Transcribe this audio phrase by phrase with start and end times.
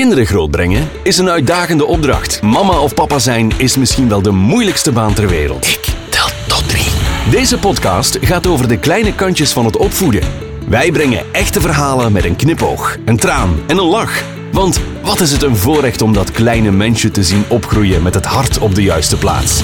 [0.00, 2.42] Kinderen grootbrengen is een uitdagende opdracht.
[2.42, 5.66] Mama of papa zijn is misschien wel de moeilijkste baan ter wereld.
[5.66, 6.86] Ik tel tot drie.
[7.30, 10.22] Deze podcast gaat over de kleine kantjes van het opvoeden.
[10.68, 14.22] Wij brengen echte verhalen met een knipoog, een traan en een lach.
[14.52, 18.26] Want wat is het een voorrecht om dat kleine mensje te zien opgroeien met het
[18.26, 19.62] hart op de juiste plaats.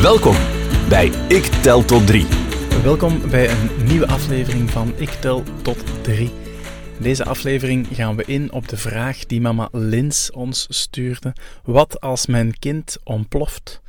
[0.00, 0.36] Welkom
[0.88, 2.26] bij Ik Tel Tot Drie.
[2.82, 6.45] Welkom bij een nieuwe aflevering van Ik Tel Tot 3.
[6.96, 11.34] In deze aflevering gaan we in op de vraag die mama Lins ons stuurde.
[11.64, 13.80] Wat als mijn kind ontploft?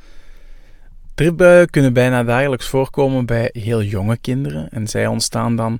[1.14, 5.78] Driftbuien kunnen bijna dagelijks voorkomen bij heel jonge kinderen en zij ontstaan dan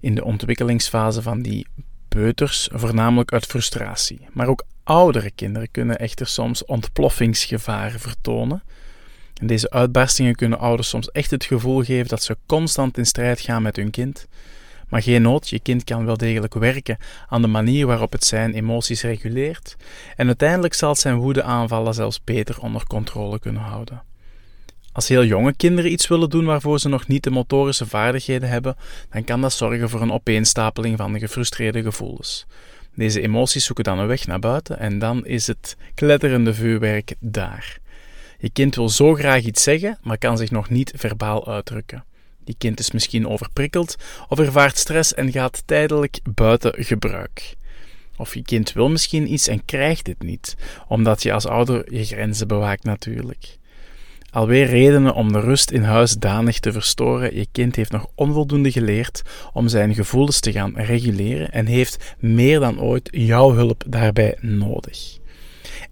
[0.00, 1.66] in de ontwikkelingsfase van die
[2.08, 4.26] peuters, voornamelijk uit frustratie.
[4.32, 8.62] Maar ook oudere kinderen kunnen echter soms ontploffingsgevaren vertonen.
[9.40, 13.40] En deze uitbarstingen kunnen ouders soms echt het gevoel geven dat ze constant in strijd
[13.40, 14.26] gaan met hun kind.
[14.94, 16.98] Maar geen nood, je kind kan wel degelijk werken
[17.28, 19.76] aan de manier waarop het zijn emoties reguleert
[20.16, 24.02] en uiteindelijk zal het zijn woedeaanvallen zelfs beter onder controle kunnen houden.
[24.92, 28.76] Als heel jonge kinderen iets willen doen waarvoor ze nog niet de motorische vaardigheden hebben,
[29.10, 32.46] dan kan dat zorgen voor een opeenstapeling van de gefrustreerde gevoelens.
[32.94, 37.78] Deze emoties zoeken dan een weg naar buiten en dan is het kletterende vuurwerk daar.
[38.38, 42.04] Je kind wil zo graag iets zeggen, maar kan zich nog niet verbaal uitdrukken.
[42.44, 43.96] Je kind is misschien overprikkeld
[44.28, 47.56] of ervaart stress en gaat tijdelijk buiten gebruik.
[48.16, 50.56] Of je kind wil misschien iets en krijgt het niet,
[50.88, 53.58] omdat je als ouder je grenzen bewaakt natuurlijk.
[54.30, 57.36] Alweer redenen om de rust in huis danig te verstoren.
[57.36, 62.60] Je kind heeft nog onvoldoende geleerd om zijn gevoelens te gaan reguleren en heeft meer
[62.60, 65.18] dan ooit jouw hulp daarbij nodig.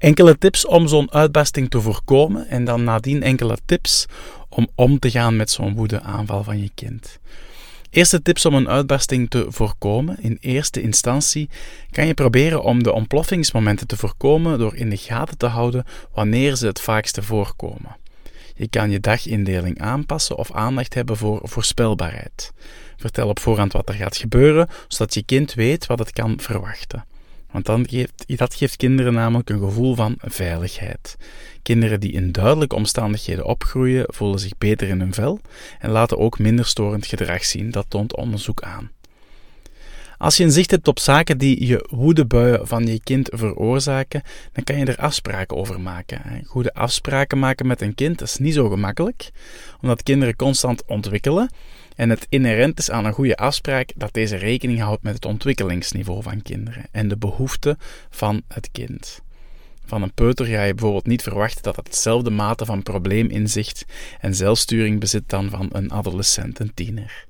[0.03, 4.07] Enkele tips om zo'n uitbarsting te voorkomen en dan nadien enkele tips
[4.49, 7.19] om om te gaan met zo'n woedeaanval van je kind.
[7.91, 10.17] Eerste tips om een uitbarsting te voorkomen.
[10.21, 11.49] In eerste instantie
[11.91, 16.57] kan je proberen om de ontploffingsmomenten te voorkomen door in de gaten te houden wanneer
[16.57, 17.97] ze het vaakste voorkomen.
[18.55, 22.53] Je kan je dagindeling aanpassen of aandacht hebben voor voorspelbaarheid.
[22.97, 27.05] Vertel op voorhand wat er gaat gebeuren, zodat je kind weet wat het kan verwachten.
[27.53, 31.17] Want dan geeft, dat geeft kinderen namelijk een gevoel van veiligheid.
[31.63, 35.41] Kinderen die in duidelijke omstandigheden opgroeien, voelen zich beter in hun vel
[35.79, 38.91] en laten ook minder storend gedrag zien, dat toont onderzoek aan.
[40.19, 44.65] Als je een zicht hebt op zaken die je woedebuien van je kind veroorzaken, dan
[44.65, 46.45] kan je er afspraken over maken.
[46.47, 49.31] Goede afspraken maken met een kind is niet zo gemakkelijk,
[49.81, 51.51] omdat kinderen constant ontwikkelen
[51.97, 56.23] en het inherent is aan een goede afspraak dat deze rekening houdt met het ontwikkelingsniveau
[56.23, 57.79] van kinderen en de behoeften
[58.11, 59.23] van het kind.
[59.85, 63.85] Van een peuter ga je bijvoorbeeld niet verwachten dat het hetzelfde mate van probleeminzicht
[64.21, 67.27] en zelfsturing bezit dan van een adolescent, een tiener.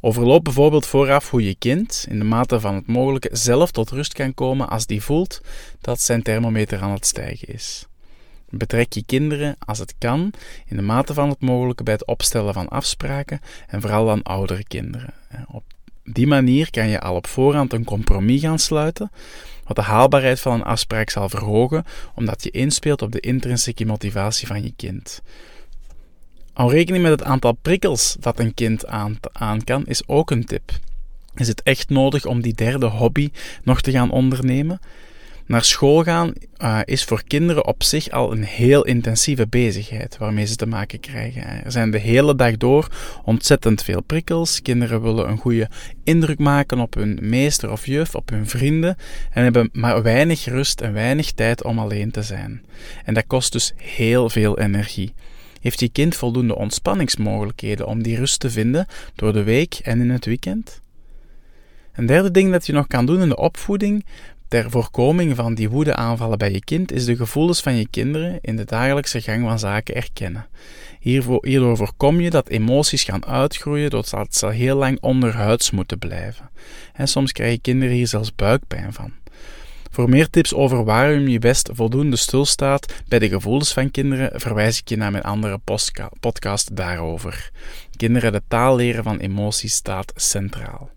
[0.00, 4.12] Overloop bijvoorbeeld vooraf hoe je kind, in de mate van het mogelijke, zelf tot rust
[4.12, 5.40] kan komen als die voelt
[5.80, 7.86] dat zijn thermometer aan het stijgen is.
[8.50, 10.32] Betrek je kinderen, als het kan,
[10.66, 14.64] in de mate van het mogelijke bij het opstellen van afspraken en vooral dan oudere
[14.64, 15.14] kinderen.
[15.48, 15.64] Op
[16.04, 19.10] die manier kan je al op voorhand een compromis gaan sluiten,
[19.64, 21.84] wat de haalbaarheid van een afspraak zal verhogen,
[22.14, 25.22] omdat je inspeelt op de intrinsieke motivatie van je kind.
[26.52, 30.44] Hou rekening met het aantal prikkels dat een kind aan, aan kan, is ook een
[30.44, 30.72] tip.
[31.34, 33.30] Is het echt nodig om die derde hobby
[33.62, 34.80] nog te gaan ondernemen?
[35.50, 40.46] Naar school gaan uh, is voor kinderen op zich al een heel intensieve bezigheid waarmee
[40.46, 41.64] ze te maken krijgen.
[41.64, 42.88] Er zijn de hele dag door
[43.24, 44.62] ontzettend veel prikkels.
[44.62, 45.68] Kinderen willen een goede
[46.04, 48.96] indruk maken op hun meester of juf, op hun vrienden
[49.30, 52.64] en hebben maar weinig rust en weinig tijd om alleen te zijn.
[53.04, 55.14] En dat kost dus heel veel energie.
[55.60, 60.10] Heeft je kind voldoende ontspanningsmogelijkheden om die rust te vinden door de week en in
[60.10, 60.80] het weekend?
[61.92, 64.04] Een derde ding dat je nog kan doen in de opvoeding
[64.50, 68.56] ter voorkoming van die woedeaanvallen bij je kind is de gevoelens van je kinderen in
[68.56, 70.46] de dagelijkse gang van zaken erkennen.
[71.42, 76.50] Hierdoor voorkom je dat emoties gaan uitgroeien doordat ze heel lang onderhuids moeten blijven.
[76.92, 79.12] En soms krijgen kinderen hier zelfs buikpijn van.
[79.90, 84.78] Voor meer tips over waarom je best voldoende stilstaat bij de gevoelens van kinderen, verwijs
[84.78, 85.60] ik je naar mijn andere
[86.20, 87.50] podcast daarover.
[87.96, 90.90] Kinderen de taal leren van emoties staat centraal.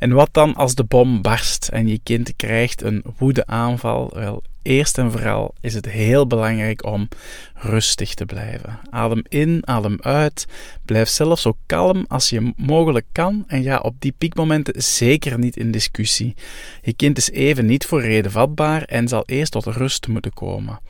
[0.00, 4.10] En wat dan als de bom barst en je kind krijgt een woedeaanval?
[4.14, 7.08] Wel, eerst en vooral is het heel belangrijk om
[7.54, 8.78] rustig te blijven.
[8.90, 10.46] Adem in, adem uit.
[10.84, 15.56] Blijf zelf zo kalm als je mogelijk kan en ga op die piekmomenten zeker niet
[15.56, 16.34] in discussie.
[16.82, 20.80] Je kind is even niet voor reden vatbaar en zal eerst tot rust moeten komen.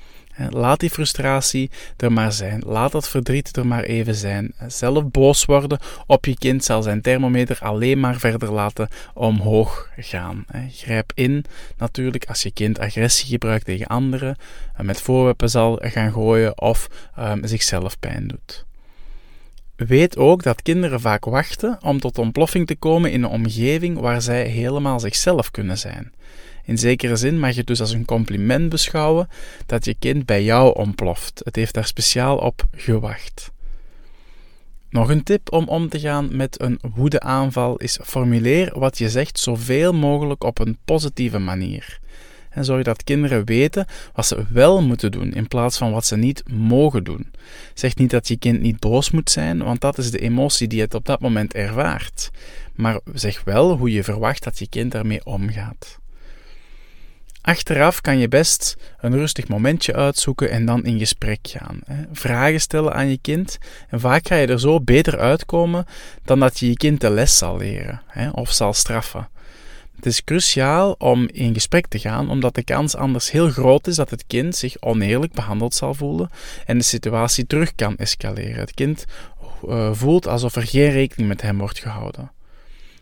[0.48, 2.62] Laat die frustratie er maar zijn.
[2.66, 4.54] Laat dat verdriet er maar even zijn.
[4.66, 10.44] Zelf boos worden op je kind zal zijn thermometer alleen maar verder laten omhoog gaan.
[10.70, 11.44] Grijp in
[11.76, 14.36] natuurlijk als je kind agressie gebruikt tegen anderen,
[14.82, 16.88] met voorwerpen zal gaan gooien of
[17.18, 18.66] um, zichzelf pijn doet.
[19.76, 24.22] Weet ook dat kinderen vaak wachten om tot ontploffing te komen in een omgeving waar
[24.22, 26.12] zij helemaal zichzelf kunnen zijn.
[26.70, 29.28] In zekere zin mag je het dus als een compliment beschouwen
[29.66, 31.40] dat je kind bij jou ontploft.
[31.44, 33.50] Het heeft daar speciaal op gewacht.
[34.90, 39.38] Nog een tip om om te gaan met een woedeaanval is formuleer wat je zegt
[39.38, 41.98] zoveel mogelijk op een positieve manier.
[42.50, 46.16] En zorg dat kinderen weten wat ze wel moeten doen in plaats van wat ze
[46.16, 47.30] niet mogen doen.
[47.74, 50.80] Zeg niet dat je kind niet boos moet zijn, want dat is de emotie die
[50.80, 52.30] het op dat moment ervaart.
[52.74, 56.00] Maar zeg wel hoe je verwacht dat je kind daarmee omgaat.
[57.42, 61.80] Achteraf kan je best een rustig momentje uitzoeken en dan in gesprek gaan.
[62.12, 63.58] Vragen stellen aan je kind
[63.88, 65.86] en vaak ga je er zo beter uitkomen
[66.24, 68.02] dan dat je je kind de les zal leren
[68.32, 69.28] of zal straffen.
[69.96, 73.96] Het is cruciaal om in gesprek te gaan, omdat de kans anders heel groot is
[73.96, 76.30] dat het kind zich oneerlijk behandeld zal voelen
[76.66, 78.60] en de situatie terug kan escaleren.
[78.60, 79.04] Het kind
[79.68, 82.30] uh, voelt alsof er geen rekening met hem wordt gehouden.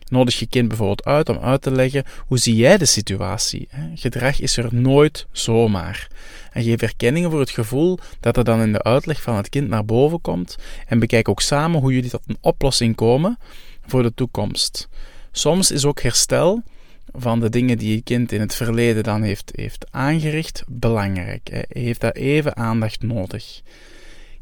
[0.09, 3.67] Nodig je kind bijvoorbeeld uit om uit te leggen hoe zie jij de situatie.
[3.95, 6.07] Gedrag is er nooit zomaar.
[6.51, 9.69] En geef erkenningen voor het gevoel dat er dan in de uitleg van het kind
[9.69, 10.57] naar boven komt
[10.87, 13.37] en bekijk ook samen hoe jullie tot een oplossing komen
[13.85, 14.87] voor de toekomst.
[15.31, 16.63] Soms is ook herstel
[17.11, 21.49] van de dingen die je kind in het verleden dan heeft, heeft aangericht belangrijk.
[21.51, 23.61] Hij heeft daar even aandacht nodig.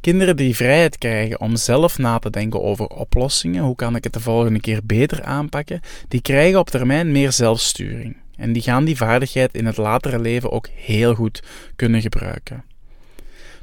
[0.07, 4.13] Kinderen die vrijheid krijgen om zelf na te denken over oplossingen, hoe kan ik het
[4.13, 8.18] de volgende keer beter aanpakken, die krijgen op termijn meer zelfsturing.
[8.36, 11.44] En die gaan die vaardigheid in het latere leven ook heel goed
[11.75, 12.63] kunnen gebruiken.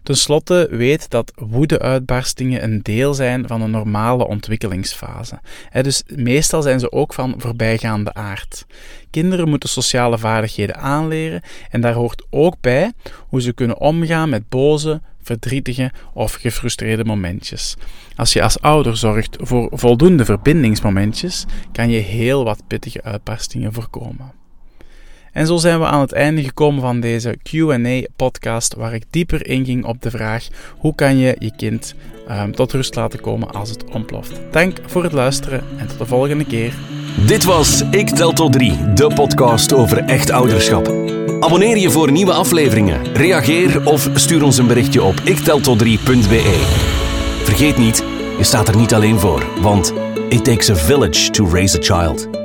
[0.05, 5.41] Ten slotte weet dat woedeuitbarstingen een deel zijn van een normale ontwikkelingsfase.
[5.83, 8.67] dus meestal zijn ze ook van voorbijgaande aard.
[9.11, 12.93] Kinderen moeten sociale vaardigheden aanleren en daar hoort ook bij
[13.29, 17.77] hoe ze kunnen omgaan met boze, verdrietige of gefrustreerde momentjes.
[18.17, 24.44] Als je als ouder zorgt voor voldoende verbindingsmomentjes, kan je heel wat pittige uitbarstingen voorkomen.
[25.35, 29.85] En zo zijn we aan het einde gekomen van deze QA-podcast, waar ik dieper inging
[29.85, 30.49] op de vraag:
[30.79, 31.95] hoe kan je je kind
[32.31, 34.41] um, tot rust laten komen als het ontploft?
[34.51, 36.75] Dank voor het luisteren en tot de volgende keer.
[37.27, 40.89] Dit was Ik Tel Tot 3, de podcast over echt ouderschap.
[41.41, 46.65] Abonneer je voor nieuwe afleveringen, reageer of stuur ons een berichtje op ikteltot3.be.
[47.45, 48.05] Vergeet niet,
[48.39, 49.93] je staat er niet alleen voor, want
[50.29, 52.44] it takes a village to raise a child.